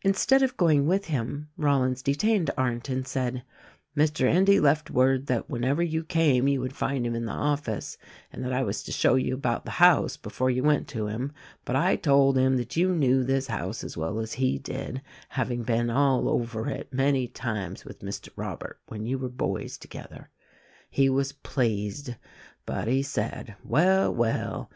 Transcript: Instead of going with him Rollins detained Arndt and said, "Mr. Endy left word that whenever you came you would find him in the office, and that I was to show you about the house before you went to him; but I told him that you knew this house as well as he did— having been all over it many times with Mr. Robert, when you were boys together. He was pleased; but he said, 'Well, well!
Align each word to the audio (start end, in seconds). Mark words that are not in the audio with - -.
Instead 0.00 0.42
of 0.42 0.56
going 0.56 0.86
with 0.86 1.04
him 1.08 1.50
Rollins 1.58 2.00
detained 2.00 2.50
Arndt 2.56 2.88
and 2.88 3.06
said, 3.06 3.42
"Mr. 3.94 4.24
Endy 4.26 4.58
left 4.58 4.90
word 4.90 5.26
that 5.26 5.50
whenever 5.50 5.82
you 5.82 6.02
came 6.02 6.48
you 6.48 6.62
would 6.62 6.72
find 6.72 7.06
him 7.06 7.14
in 7.14 7.26
the 7.26 7.32
office, 7.32 7.98
and 8.32 8.42
that 8.42 8.54
I 8.54 8.62
was 8.62 8.82
to 8.84 8.90
show 8.90 9.16
you 9.16 9.34
about 9.34 9.66
the 9.66 9.72
house 9.72 10.16
before 10.16 10.48
you 10.48 10.62
went 10.62 10.88
to 10.88 11.08
him; 11.08 11.30
but 11.66 11.76
I 11.76 11.94
told 11.96 12.38
him 12.38 12.56
that 12.56 12.78
you 12.78 12.94
knew 12.94 13.22
this 13.22 13.48
house 13.48 13.84
as 13.84 13.98
well 13.98 14.18
as 14.18 14.32
he 14.32 14.56
did— 14.58 15.02
having 15.38 15.62
been 15.62 15.90
all 15.90 16.26
over 16.30 16.66
it 16.70 16.90
many 16.90 17.28
times 17.28 17.84
with 17.84 17.98
Mr. 18.00 18.30
Robert, 18.36 18.80
when 18.86 19.04
you 19.04 19.18
were 19.18 19.28
boys 19.28 19.76
together. 19.76 20.30
He 20.88 21.10
was 21.10 21.32
pleased; 21.34 22.14
but 22.64 22.88
he 22.88 23.02
said, 23.02 23.56
'Well, 23.62 24.10
well! 24.14 24.70